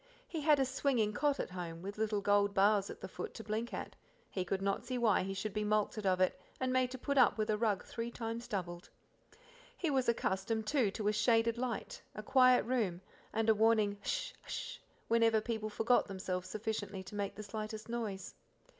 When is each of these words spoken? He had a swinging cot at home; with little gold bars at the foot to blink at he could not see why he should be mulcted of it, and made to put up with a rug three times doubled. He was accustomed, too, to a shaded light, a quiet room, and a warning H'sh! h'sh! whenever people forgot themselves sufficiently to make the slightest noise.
He 0.27 0.41
had 0.41 0.59
a 0.59 0.65
swinging 0.65 1.13
cot 1.13 1.39
at 1.39 1.51
home; 1.51 1.83
with 1.83 1.99
little 1.99 2.21
gold 2.21 2.55
bars 2.55 2.89
at 2.89 3.01
the 3.01 3.07
foot 3.07 3.35
to 3.35 3.43
blink 3.43 3.71
at 3.71 3.95
he 4.31 4.43
could 4.43 4.59
not 4.63 4.83
see 4.83 4.97
why 4.97 5.21
he 5.21 5.35
should 5.35 5.53
be 5.53 5.63
mulcted 5.63 6.07
of 6.07 6.19
it, 6.19 6.41
and 6.59 6.73
made 6.73 6.89
to 6.89 6.97
put 6.97 7.19
up 7.19 7.37
with 7.37 7.51
a 7.51 7.57
rug 7.59 7.83
three 7.85 8.09
times 8.09 8.47
doubled. 8.47 8.89
He 9.77 9.91
was 9.91 10.09
accustomed, 10.09 10.65
too, 10.65 10.89
to 10.89 11.07
a 11.07 11.13
shaded 11.13 11.59
light, 11.59 12.01
a 12.15 12.23
quiet 12.23 12.65
room, 12.65 13.01
and 13.31 13.47
a 13.47 13.53
warning 13.53 13.97
H'sh! 14.03 14.33
h'sh! 14.47 14.79
whenever 15.07 15.39
people 15.39 15.69
forgot 15.69 16.07
themselves 16.07 16.49
sufficiently 16.49 17.03
to 17.03 17.13
make 17.13 17.35
the 17.35 17.43
slightest 17.43 17.87
noise. 17.87 18.33